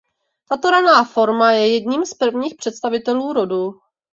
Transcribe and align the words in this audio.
Tato 0.49 0.69
raná 0.71 1.03
forma 1.03 1.51
je 1.51 1.73
jedním 1.73 2.05
z 2.05 2.13
prvních 2.13 2.55
představitelů 2.55 3.33
rodu. 3.33 3.71